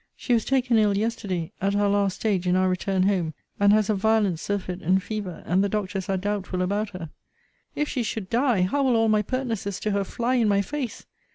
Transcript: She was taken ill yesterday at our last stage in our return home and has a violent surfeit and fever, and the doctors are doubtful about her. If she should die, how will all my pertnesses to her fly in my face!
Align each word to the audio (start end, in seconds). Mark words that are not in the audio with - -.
She 0.15 0.33
was 0.33 0.45
taken 0.45 0.79
ill 0.79 0.97
yesterday 0.97 1.51
at 1.61 1.75
our 1.75 1.87
last 1.87 2.15
stage 2.15 2.47
in 2.47 2.55
our 2.55 2.67
return 2.67 3.03
home 3.03 3.35
and 3.59 3.71
has 3.71 3.87
a 3.87 3.93
violent 3.93 4.39
surfeit 4.39 4.81
and 4.81 5.03
fever, 5.03 5.43
and 5.45 5.63
the 5.63 5.69
doctors 5.69 6.09
are 6.09 6.17
doubtful 6.17 6.63
about 6.63 6.89
her. 6.89 7.11
If 7.75 7.87
she 7.87 8.01
should 8.01 8.27
die, 8.27 8.63
how 8.63 8.81
will 8.81 8.95
all 8.95 9.09
my 9.09 9.21
pertnesses 9.21 9.79
to 9.81 9.91
her 9.91 10.03
fly 10.03 10.33
in 10.37 10.47
my 10.47 10.63
face! 10.63 11.05